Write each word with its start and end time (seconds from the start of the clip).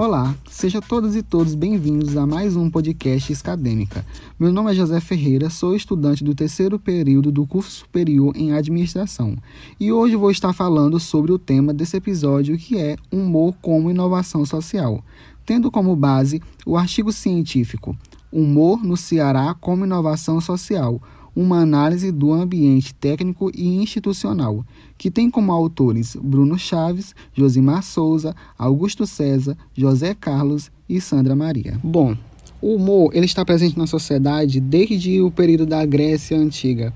Olá, 0.00 0.34
sejam 0.48 0.80
todas 0.80 1.14
e 1.14 1.22
todos 1.22 1.54
bem-vindos 1.54 2.16
a 2.16 2.26
mais 2.26 2.56
um 2.56 2.70
podcast 2.70 3.34
Acadêmica. 3.34 4.02
Meu 4.38 4.50
nome 4.50 4.70
é 4.70 4.74
José 4.74 4.98
Ferreira, 4.98 5.50
sou 5.50 5.76
estudante 5.76 6.24
do 6.24 6.34
terceiro 6.34 6.78
período 6.78 7.30
do 7.30 7.46
curso 7.46 7.70
superior 7.70 8.34
em 8.34 8.50
administração 8.50 9.36
e 9.78 9.92
hoje 9.92 10.16
vou 10.16 10.30
estar 10.30 10.54
falando 10.54 10.98
sobre 10.98 11.32
o 11.32 11.38
tema 11.38 11.74
desse 11.74 11.98
episódio 11.98 12.56
que 12.56 12.78
é 12.78 12.96
humor 13.12 13.54
como 13.60 13.90
inovação 13.90 14.46
social, 14.46 15.04
tendo 15.44 15.70
como 15.70 15.94
base 15.94 16.40
o 16.64 16.78
artigo 16.78 17.12
científico 17.12 17.94
Humor 18.32 18.82
no 18.82 18.96
Ceará 18.96 19.54
como 19.60 19.84
inovação 19.84 20.40
social 20.40 20.98
uma 21.34 21.58
análise 21.60 22.10
do 22.10 22.32
ambiente 22.32 22.94
técnico 22.94 23.50
e 23.54 23.66
institucional, 23.82 24.64
que 24.98 25.10
tem 25.10 25.30
como 25.30 25.52
autores 25.52 26.16
Bruno 26.20 26.58
Chaves, 26.58 27.14
Josimar 27.32 27.82
Souza, 27.82 28.34
Augusto 28.58 29.06
César, 29.06 29.56
José 29.74 30.14
Carlos 30.14 30.70
e 30.88 31.00
Sandra 31.00 31.34
Maria. 31.34 31.78
Bom, 31.82 32.16
o 32.60 32.74
humor 32.74 33.10
ele 33.14 33.26
está 33.26 33.44
presente 33.44 33.78
na 33.78 33.86
sociedade 33.86 34.60
desde 34.60 35.20
o 35.20 35.30
período 35.30 35.66
da 35.66 35.84
Grécia 35.84 36.36
Antiga 36.36 36.92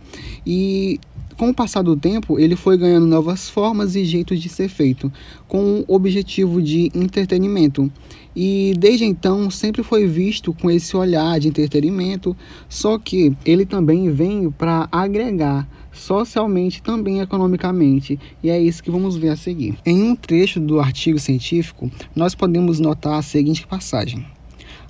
e 0.46 1.00
com 1.36 1.50
o 1.50 1.54
passar 1.54 1.82
do 1.82 1.96
tempo, 1.96 2.38
ele 2.38 2.54
foi 2.54 2.78
ganhando 2.78 3.06
novas 3.06 3.48
formas 3.48 3.96
e 3.96 4.04
jeitos 4.04 4.40
de 4.40 4.48
ser 4.48 4.68
feito, 4.68 5.12
com 5.48 5.84
o 5.86 5.94
objetivo 5.94 6.62
de 6.62 6.92
entretenimento. 6.94 7.90
E 8.34 8.74
desde 8.76 9.04
então 9.04 9.50
sempre 9.50 9.82
foi 9.82 10.06
visto 10.06 10.52
com 10.52 10.70
esse 10.70 10.96
olhar 10.96 11.38
de 11.38 11.48
entretenimento, 11.48 12.36
só 12.68 12.98
que 12.98 13.36
ele 13.44 13.64
também 13.64 14.10
vem 14.10 14.50
para 14.50 14.88
agregar 14.90 15.68
socialmente 15.92 16.82
também 16.82 17.20
economicamente, 17.20 18.18
e 18.42 18.50
é 18.50 18.60
isso 18.60 18.82
que 18.82 18.90
vamos 18.90 19.16
ver 19.16 19.28
a 19.28 19.36
seguir. 19.36 19.78
Em 19.86 20.02
um 20.02 20.16
trecho 20.16 20.58
do 20.58 20.80
artigo 20.80 21.18
científico, 21.18 21.90
nós 22.14 22.34
podemos 22.34 22.80
notar 22.80 23.14
a 23.14 23.22
seguinte 23.22 23.66
passagem: 23.66 24.26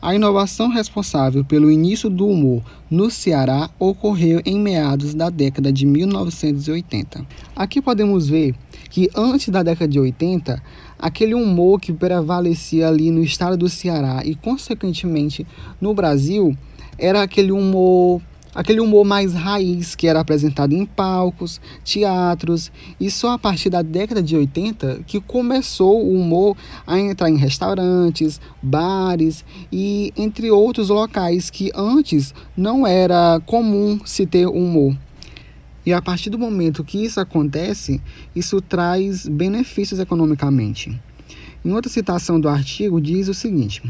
a 0.00 0.14
inovação 0.14 0.68
responsável 0.68 1.44
pelo 1.44 1.70
início 1.70 2.10
do 2.10 2.26
humor 2.26 2.62
no 2.90 3.10
Ceará 3.10 3.70
ocorreu 3.78 4.42
em 4.44 4.58
meados 4.58 5.14
da 5.14 5.30
década 5.30 5.72
de 5.72 5.86
1980. 5.86 7.26
Aqui 7.56 7.80
podemos 7.80 8.28
ver 8.28 8.54
que 8.90 9.08
antes 9.16 9.48
da 9.48 9.62
década 9.62 9.88
de 9.90 9.98
80, 9.98 10.62
aquele 11.04 11.34
humor 11.34 11.78
que 11.78 11.92
prevalecia 11.92 12.88
ali 12.88 13.10
no 13.10 13.22
estado 13.22 13.58
do 13.58 13.68
Ceará 13.68 14.22
e, 14.24 14.34
consequentemente, 14.34 15.46
no 15.78 15.92
Brasil, 15.92 16.56
era 16.98 17.22
aquele 17.22 17.52
humor 17.52 18.22
aquele 18.54 18.80
humor 18.80 19.04
mais 19.04 19.34
raiz 19.34 19.94
que 19.96 20.06
era 20.06 20.20
apresentado 20.20 20.72
em 20.72 20.86
palcos, 20.86 21.60
teatros, 21.84 22.70
e 23.00 23.10
só 23.10 23.32
a 23.32 23.38
partir 23.38 23.68
da 23.68 23.82
década 23.82 24.22
de 24.22 24.36
80 24.36 25.00
que 25.06 25.20
começou 25.20 26.06
o 26.06 26.14
humor 26.14 26.56
a 26.86 26.98
entrar 26.98 27.28
em 27.28 27.36
restaurantes, 27.36 28.40
bares 28.62 29.44
e 29.72 30.12
entre 30.16 30.50
outros 30.52 30.88
locais 30.88 31.50
que 31.50 31.70
antes 31.74 32.32
não 32.56 32.86
era 32.86 33.42
comum 33.44 33.98
se 34.06 34.24
ter 34.24 34.46
humor. 34.46 34.96
E 35.86 35.92
a 35.92 36.00
partir 36.00 36.30
do 36.30 36.38
momento 36.38 36.84
que 36.84 37.04
isso 37.04 37.20
acontece, 37.20 38.00
isso 38.34 38.60
traz 38.60 39.28
benefícios 39.28 40.00
economicamente. 40.00 40.98
Em 41.64 41.72
outra 41.72 41.90
citação 41.90 42.40
do 42.40 42.48
artigo 42.48 43.00
diz 43.00 43.28
o 43.28 43.34
seguinte: 43.34 43.82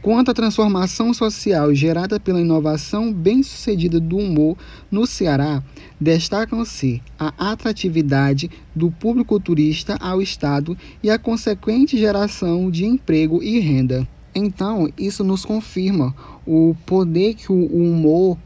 Quanto 0.00 0.30
à 0.30 0.34
transformação 0.34 1.12
social 1.12 1.74
gerada 1.74 2.20
pela 2.20 2.40
inovação 2.40 3.12
bem-sucedida 3.12 3.98
do 3.98 4.16
humor 4.16 4.56
no 4.90 5.06
Ceará, 5.06 5.62
destacam-se 6.00 7.02
a 7.18 7.32
atratividade 7.50 8.50
do 8.74 8.90
público 8.90 9.40
turista 9.40 9.96
ao 10.00 10.22
Estado 10.22 10.76
e 11.02 11.10
a 11.10 11.18
consequente 11.18 11.98
geração 11.98 12.70
de 12.70 12.86
emprego 12.86 13.42
e 13.42 13.58
renda. 13.58 14.06
Então, 14.34 14.88
isso 14.96 15.24
nos 15.24 15.44
confirma 15.44 16.14
o 16.46 16.76
poder 16.86 17.34
que 17.34 17.50
o 17.50 17.66
humor 17.66 18.38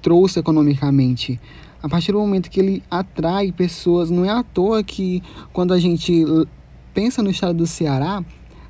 trouxe 0.00 0.38
economicamente. 0.38 1.40
A 1.82 1.88
partir 1.88 2.12
do 2.12 2.18
momento 2.18 2.48
que 2.48 2.60
ele 2.60 2.82
atrai 2.88 3.50
pessoas, 3.50 4.08
não 4.08 4.24
é 4.24 4.30
à 4.30 4.42
toa 4.42 4.84
que 4.84 5.20
quando 5.52 5.74
a 5.74 5.80
gente 5.80 6.24
pensa 6.94 7.22
no 7.22 7.30
estado 7.30 7.54
do 7.54 7.66
Ceará, 7.66 8.24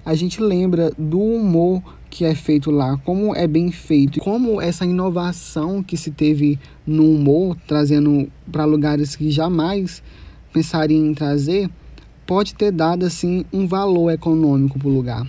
a 0.05 0.15
gente 0.15 0.41
lembra 0.41 0.91
do 0.97 1.21
humor 1.21 1.83
que 2.09 2.25
é 2.25 2.35
feito 2.35 2.71
lá, 2.71 2.97
como 2.99 3.35
é 3.35 3.47
bem 3.47 3.71
feito, 3.71 4.21
como 4.21 4.61
essa 4.61 4.85
inovação 4.85 5.83
que 5.83 5.97
se 5.97 6.11
teve 6.11 6.59
no 6.87 7.05
humor, 7.05 7.57
trazendo 7.67 8.31
para 8.51 8.65
lugares 8.65 9.17
que 9.17 9.31
jamais 9.31 10.03
pensariam 10.53 11.07
em 11.07 11.15
trazer, 11.15 11.71
pode 12.27 12.55
ter 12.55 12.71
dado 12.71 13.05
assim 13.07 13.45
um 13.53 13.67
valor 13.67 14.11
econômico 14.11 14.79
para 14.79 14.89
o 14.89 14.93
lugar. 14.93 15.27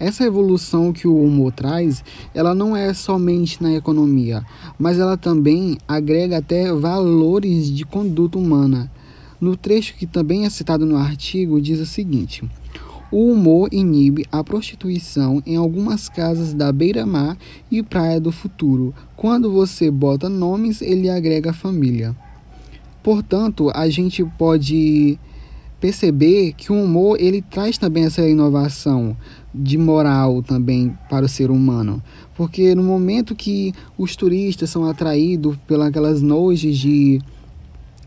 Essa 0.00 0.24
evolução 0.24 0.92
que 0.92 1.08
o 1.08 1.20
humor 1.20 1.52
traz, 1.52 2.04
ela 2.32 2.54
não 2.54 2.76
é 2.76 2.94
somente 2.94 3.62
na 3.62 3.74
economia, 3.74 4.44
mas 4.78 4.98
ela 4.98 5.16
também 5.16 5.76
agrega 5.88 6.38
até 6.38 6.72
valores 6.72 7.70
de 7.70 7.84
conduta 7.84 8.38
humana. 8.38 8.90
No 9.40 9.56
trecho 9.56 9.94
que 9.96 10.06
também 10.06 10.44
é 10.44 10.50
citado 10.50 10.86
no 10.86 10.96
artigo, 10.96 11.60
diz 11.60 11.80
o 11.80 11.86
seguinte: 11.86 12.44
o 13.10 13.32
humor 13.32 13.70
inibe 13.72 14.26
a 14.30 14.44
prostituição 14.44 15.42
em 15.46 15.56
algumas 15.56 16.08
casas 16.08 16.52
da 16.52 16.70
beira-mar 16.70 17.38
e 17.70 17.82
praia 17.82 18.20
do 18.20 18.30
futuro. 18.30 18.94
Quando 19.16 19.50
você 19.50 19.90
bota 19.90 20.28
nomes, 20.28 20.82
ele 20.82 21.08
agrega 21.08 21.52
família. 21.52 22.14
Portanto, 23.02 23.70
a 23.74 23.88
gente 23.88 24.22
pode 24.36 25.18
perceber 25.80 26.52
que 26.54 26.72
o 26.72 26.82
humor 26.82 27.20
ele 27.20 27.40
traz 27.42 27.78
também 27.78 28.04
essa 28.04 28.26
inovação 28.28 29.16
de 29.54 29.78
moral 29.78 30.42
também 30.42 30.96
para 31.08 31.24
o 31.24 31.28
ser 31.28 31.50
humano, 31.50 32.02
porque 32.36 32.74
no 32.74 32.82
momento 32.82 33.34
que 33.34 33.72
os 33.96 34.14
turistas 34.14 34.70
são 34.70 34.84
atraídos 34.84 35.56
pelas 35.66 36.20
noites 36.20 36.76
de, 36.76 37.20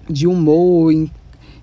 de 0.09 0.28
humor 0.28 0.94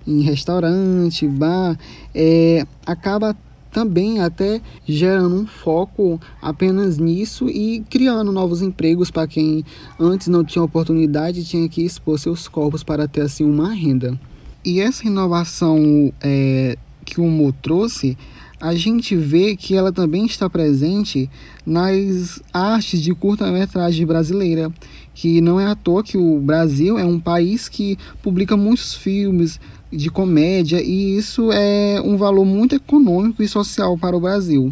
em 0.07 0.21
restaurante, 0.21 1.27
bar, 1.27 1.77
é, 2.13 2.65
acaba 2.85 3.35
também 3.71 4.19
até 4.19 4.61
gerando 4.85 5.35
um 5.35 5.45
foco 5.45 6.19
apenas 6.41 6.97
nisso 6.97 7.47
e 7.49 7.81
criando 7.89 8.31
novos 8.31 8.61
empregos 8.61 9.11
para 9.11 9.27
quem 9.27 9.63
antes 9.99 10.27
não 10.27 10.43
tinha 10.43 10.63
oportunidade 10.63 11.45
tinha 11.45 11.69
que 11.69 11.83
expor 11.83 12.17
seus 12.17 12.47
corpos 12.47 12.83
para 12.83 13.07
ter 13.07 13.21
assim 13.21 13.45
uma 13.45 13.71
renda. 13.71 14.19
E 14.63 14.79
essa 14.81 15.07
inovação 15.07 16.13
é, 16.21 16.77
que 17.05 17.19
o 17.21 17.25
humor 17.25 17.53
trouxe, 17.61 18.17
a 18.59 18.75
gente 18.75 19.15
vê 19.15 19.55
que 19.55 19.75
ela 19.75 19.91
também 19.91 20.25
está 20.25 20.49
presente 20.49 21.29
nas 21.65 22.41
artes 22.53 23.01
de 23.01 23.13
curta-metragem 23.15 24.05
brasileira, 24.05 24.71
que 25.13 25.39
não 25.39 25.59
é 25.59 25.65
à 25.65 25.75
toa 25.75 26.03
que 26.03 26.17
o 26.17 26.39
Brasil 26.39 26.97
é 26.99 27.05
um 27.05 27.19
país 27.19 27.69
que 27.69 27.97
publica 28.21 28.57
muitos 28.57 28.93
filmes, 28.93 29.59
de 29.91 30.09
comédia 30.09 30.81
e 30.81 31.17
isso 31.17 31.51
é 31.51 31.99
um 32.03 32.15
valor 32.15 32.45
muito 32.45 32.75
econômico 32.75 33.41
e 33.41 33.47
social 33.47 33.97
para 33.97 34.15
o 34.15 34.19
Brasil. 34.19 34.71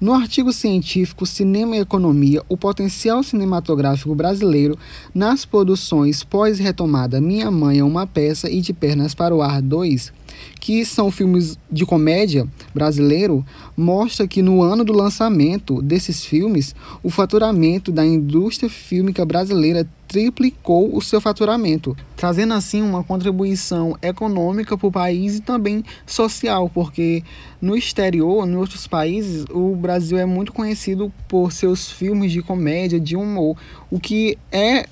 No 0.00 0.14
artigo 0.14 0.52
científico 0.52 1.26
Cinema 1.26 1.74
e 1.74 1.80
Economia, 1.80 2.40
o 2.48 2.56
potencial 2.56 3.20
cinematográfico 3.24 4.14
brasileiro 4.14 4.78
nas 5.12 5.44
produções 5.44 6.22
pós-retomada 6.22 7.20
Minha 7.20 7.50
Mãe 7.50 7.80
é 7.80 7.84
uma 7.84 8.06
Peça 8.06 8.48
e 8.48 8.60
De 8.60 8.72
Pernas 8.72 9.12
para 9.12 9.34
o 9.34 9.42
Ar 9.42 9.60
2, 9.60 10.12
que 10.60 10.84
são 10.84 11.10
filmes 11.10 11.58
de 11.70 11.86
comédia 11.86 12.46
brasileiro, 12.74 13.44
mostra 13.76 14.26
que 14.26 14.42
no 14.42 14.62
ano 14.62 14.84
do 14.84 14.92
lançamento 14.92 15.80
desses 15.82 16.24
filmes, 16.24 16.74
o 17.02 17.10
faturamento 17.10 17.90
da 17.90 18.04
indústria 18.04 18.68
fílmica 18.68 19.24
brasileira 19.24 19.88
triplicou 20.08 20.96
o 20.96 21.02
seu 21.02 21.20
faturamento, 21.20 21.94
trazendo 22.16 22.54
assim 22.54 22.80
uma 22.80 23.04
contribuição 23.04 23.96
econômica 24.00 24.76
para 24.76 24.86
o 24.86 24.92
país 24.92 25.36
e 25.36 25.42
também 25.42 25.84
social, 26.06 26.70
porque 26.70 27.22
no 27.60 27.76
exterior, 27.76 28.48
em 28.48 28.56
outros 28.56 28.86
países, 28.86 29.44
o 29.50 29.76
Brasil 29.76 30.16
é 30.16 30.24
muito 30.24 30.52
conhecido 30.52 31.12
por 31.28 31.52
seus 31.52 31.90
filmes 31.90 32.32
de 32.32 32.40
comédia, 32.40 32.98
de 32.98 33.16
humor, 33.16 33.56
o 33.90 34.00
que 34.00 34.38
é 34.50 34.86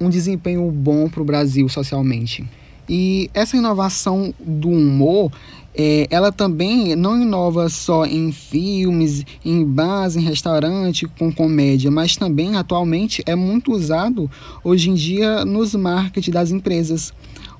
um 0.00 0.08
desempenho 0.08 0.70
bom 0.70 1.08
para 1.08 1.22
o 1.22 1.24
Brasil 1.24 1.68
socialmente. 1.68 2.48
E 2.88 3.30
essa 3.32 3.56
inovação 3.56 4.34
do 4.40 4.68
humor, 4.68 5.30
é, 5.74 6.06
ela 6.10 6.30
também 6.30 6.94
não 6.94 7.20
inova 7.20 7.68
só 7.68 8.04
em 8.04 8.30
filmes, 8.30 9.24
em 9.44 9.64
bares, 9.64 10.16
em 10.16 10.20
restaurante 10.20 11.06
com 11.18 11.32
comédia, 11.32 11.90
mas 11.90 12.16
também 12.16 12.56
atualmente 12.56 13.22
é 13.24 13.34
muito 13.34 13.72
usado 13.72 14.30
hoje 14.62 14.90
em 14.90 14.94
dia 14.94 15.44
nos 15.44 15.74
marketing 15.74 16.30
das 16.30 16.50
empresas. 16.50 17.12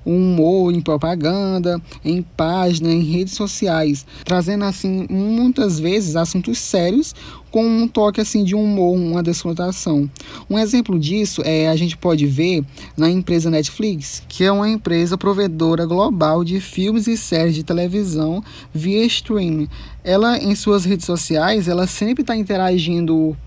Humor 0.05 0.73
em 0.73 0.81
propaganda, 0.81 1.81
em 2.03 2.21
página, 2.21 2.91
em 2.91 3.01
redes 3.01 3.33
sociais, 3.33 4.05
trazendo 4.23 4.65
assim 4.65 5.05
muitas 5.09 5.79
vezes 5.79 6.15
assuntos 6.15 6.57
sérios 6.57 7.13
com 7.53 7.63
um 7.65 7.87
toque 7.87 8.19
assim 8.19 8.43
de 8.43 8.55
humor, 8.55 8.95
uma 8.95 9.21
descontração. 9.21 10.09
Um 10.49 10.57
exemplo 10.57 10.99
disso 10.99 11.43
é 11.45 11.69
a 11.69 11.75
gente 11.75 11.95
pode 11.95 12.25
ver 12.25 12.65
na 12.97 13.09
empresa 13.09 13.49
Netflix, 13.49 14.23
que 14.27 14.43
é 14.43 14.51
uma 14.51 14.67
empresa 14.67 15.17
provedora 15.17 15.85
global 15.85 16.43
de 16.43 16.59
filmes 16.59 17.05
e 17.05 17.15
séries 17.15 17.53
de 17.53 17.63
televisão 17.63 18.43
via 18.73 19.05
streaming. 19.05 19.69
Ela 20.03 20.39
em 20.39 20.55
suas 20.55 20.83
redes 20.83 21.05
sociais, 21.05 21.67
ela 21.67 21.85
sempre 21.85 22.23
está 22.23 22.35
interagindo 22.35 23.37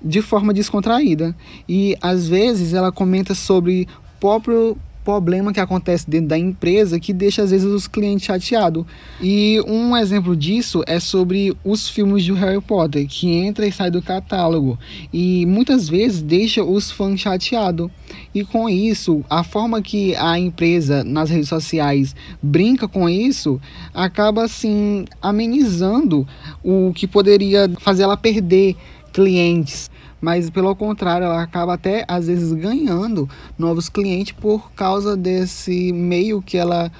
de 0.00 0.22
forma 0.22 0.54
descontraída 0.54 1.34
e 1.68 1.96
às 2.00 2.28
vezes 2.28 2.74
ela 2.74 2.92
comenta 2.92 3.34
sobre 3.34 3.88
próprio 4.20 4.76
problema 5.04 5.52
que 5.52 5.60
acontece 5.60 6.08
dentro 6.08 6.28
da 6.28 6.38
empresa 6.38 6.98
que 6.98 7.12
deixa 7.12 7.42
às 7.42 7.50
vezes 7.50 7.66
os 7.66 7.86
clientes 7.86 8.24
chateados. 8.24 8.84
E 9.20 9.60
um 9.66 9.96
exemplo 9.96 10.34
disso 10.34 10.82
é 10.86 10.98
sobre 10.98 11.54
os 11.64 11.88
filmes 11.88 12.24
de 12.24 12.32
Harry 12.32 12.60
Potter, 12.60 13.06
que 13.06 13.30
entra 13.30 13.66
e 13.66 13.72
sai 13.72 13.90
do 13.90 14.02
catálogo 14.02 14.78
e 15.12 15.44
muitas 15.46 15.88
vezes 15.88 16.22
deixa 16.22 16.64
os 16.64 16.90
fãs 16.90 17.20
chateados. 17.20 17.90
E 18.34 18.44
com 18.44 18.68
isso, 18.68 19.24
a 19.28 19.44
forma 19.44 19.82
que 19.82 20.16
a 20.16 20.38
empresa 20.38 21.04
nas 21.04 21.28
redes 21.28 21.48
sociais 21.48 22.16
brinca 22.42 22.88
com 22.88 23.08
isso 23.08 23.60
acaba 23.92 24.44
assim 24.44 25.04
amenizando 25.20 26.26
o 26.62 26.92
que 26.94 27.06
poderia 27.06 27.70
fazer 27.80 28.04
ela 28.04 28.16
perder 28.16 28.76
clientes 29.12 29.90
mas 30.24 30.48
pelo 30.48 30.74
contrário, 30.74 31.26
ela 31.26 31.42
acaba 31.42 31.74
até 31.74 32.02
às 32.08 32.28
vezes 32.28 32.50
ganhando 32.54 33.28
novos 33.58 33.90
clientes 33.90 34.32
por 34.32 34.72
causa 34.72 35.14
desse 35.14 35.92
meio 35.92 36.40
que 36.40 36.56
ela 36.56 36.90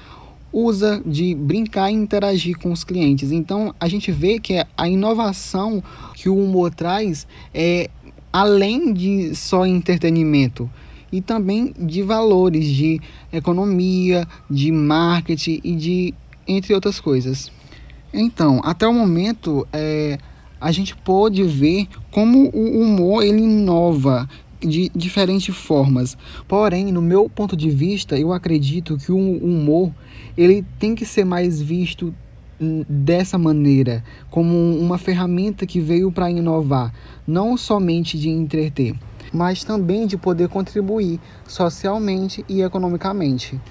usa 0.53 1.01
de 1.03 1.33
brincar 1.33 1.89
e 1.89 1.95
interagir 1.95 2.55
com 2.59 2.71
os 2.71 2.83
clientes. 2.83 3.31
Então 3.31 3.73
a 3.79 3.87
gente 3.87 4.11
vê 4.11 4.39
que 4.39 4.63
a 4.77 4.87
inovação 4.87 5.83
que 6.13 6.29
o 6.29 6.37
humor 6.37 6.71
traz 6.71 7.25
é 7.51 7.89
além 8.31 8.93
de 8.93 9.33
só 9.33 9.65
entretenimento 9.65 10.69
e 11.11 11.19
também 11.19 11.73
de 11.79 12.03
valores 12.03 12.67
de 12.67 13.01
economia, 13.33 14.27
de 14.47 14.71
marketing 14.71 15.61
e 15.63 15.75
de 15.75 16.13
entre 16.47 16.75
outras 16.75 16.99
coisas. 16.99 17.51
Então, 18.13 18.61
até 18.63 18.87
o 18.87 18.93
momento, 18.93 19.67
é, 19.73 20.19
a 20.65 20.71
gente 20.71 20.95
pode 20.95 21.43
ver 21.43 21.87
como 22.09 22.49
o 22.49 22.81
humor 22.81 23.23
ele 23.23 23.43
inova 23.43 24.27
de 24.59 24.89
diferentes 24.95 25.55
formas. 25.55 26.17
Porém, 26.47 26.91
no 26.91 27.03
meu 27.03 27.29
ponto 27.29 27.55
de 27.55 27.69
vista, 27.69 28.17
eu 28.17 28.33
acredito 28.33 28.97
que 28.97 29.11
o 29.11 29.15
humor 29.15 29.91
ele 30.35 30.65
tem 30.79 30.95
que 30.95 31.05
ser 31.05 31.23
mais 31.23 31.61
visto 31.61 32.11
dessa 32.89 33.37
maneira, 33.37 34.03
como 34.31 34.55
uma 34.79 34.97
ferramenta 34.97 35.67
que 35.67 35.79
veio 35.79 36.11
para 36.11 36.31
inovar, 36.31 36.91
não 37.27 37.55
somente 37.55 38.17
de 38.17 38.29
entreter, 38.29 38.95
mas 39.31 39.63
também 39.63 40.07
de 40.07 40.17
poder 40.17 40.49
contribuir 40.49 41.19
socialmente 41.47 42.43
e 42.49 42.63
economicamente. 42.63 43.61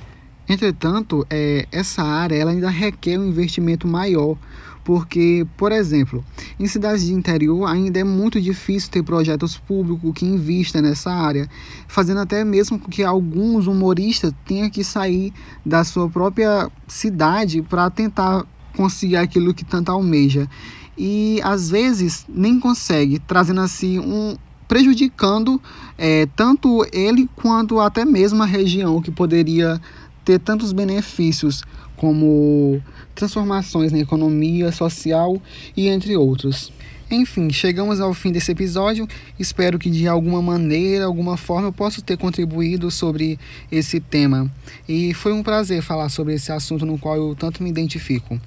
Entretanto, 0.48 1.26
é, 1.28 1.66
essa 1.72 2.04
área 2.04 2.36
ela 2.36 2.52
ainda 2.52 2.70
requer 2.70 3.18
um 3.18 3.26
investimento 3.26 3.88
maior, 3.88 4.36
porque, 4.84 5.46
por 5.56 5.72
exemplo, 5.72 6.22
em 6.58 6.66
cidades 6.66 7.04
de 7.04 7.12
interior 7.12 7.66
ainda 7.66 7.98
é 7.98 8.04
muito 8.04 8.40
difícil 8.40 8.90
ter 8.90 9.02
projetos 9.02 9.56
públicos 9.56 10.12
que 10.14 10.24
investam 10.24 10.82
nessa 10.82 11.10
área, 11.10 11.48
fazendo 11.88 12.20
até 12.20 12.44
mesmo 12.44 12.78
com 12.78 12.88
que 12.88 13.02
alguns 13.02 13.66
humoristas 13.66 14.32
tenham 14.44 14.70
que 14.70 14.84
sair 14.84 15.32
da 15.64 15.84
sua 15.84 16.08
própria 16.08 16.70
cidade 16.86 17.62
para 17.62 17.90
tentar 17.90 18.44
conseguir 18.76 19.16
aquilo 19.16 19.54
que 19.54 19.64
tanto 19.64 19.90
almeja. 19.90 20.48
E 20.96 21.40
às 21.42 21.70
vezes 21.70 22.24
nem 22.28 22.60
consegue, 22.60 23.18
trazendo 23.18 23.60
assim 23.60 23.98
um, 23.98 24.36
prejudicando 24.68 25.60
é, 25.98 26.26
tanto 26.36 26.86
ele 26.92 27.28
quanto 27.36 27.80
até 27.80 28.04
mesmo 28.04 28.42
a 28.42 28.46
região 28.46 29.00
que 29.00 29.10
poderia 29.10 29.80
ter 30.24 30.38
tantos 30.38 30.72
benefícios 30.72 31.62
como 31.96 32.82
transformações 33.14 33.92
na 33.92 33.98
economia 33.98 34.72
social 34.72 35.40
e 35.76 35.88
entre 35.88 36.16
outros. 36.16 36.72
Enfim, 37.10 37.50
chegamos 37.50 38.00
ao 38.00 38.14
fim 38.14 38.32
desse 38.32 38.50
episódio. 38.50 39.06
Espero 39.38 39.78
que 39.78 39.90
de 39.90 40.08
alguma 40.08 40.40
maneira, 40.40 41.04
alguma 41.04 41.36
forma, 41.36 41.68
eu 41.68 41.72
possa 41.72 42.00
ter 42.00 42.16
contribuído 42.16 42.90
sobre 42.90 43.38
esse 43.70 44.00
tema. 44.00 44.50
E 44.88 45.12
foi 45.14 45.32
um 45.32 45.42
prazer 45.42 45.82
falar 45.82 46.08
sobre 46.08 46.34
esse 46.34 46.50
assunto 46.50 46.86
no 46.86 46.98
qual 46.98 47.16
eu 47.16 47.34
tanto 47.34 47.62
me 47.62 47.70
identifico. 47.70 48.40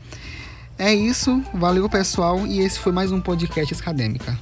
É 0.78 0.94
isso, 0.94 1.42
valeu 1.54 1.90
pessoal, 1.90 2.46
e 2.46 2.60
esse 2.60 2.78
foi 2.78 2.92
mais 2.92 3.12
um 3.12 3.22
podcast 3.22 3.74
acadêmica. 3.74 4.38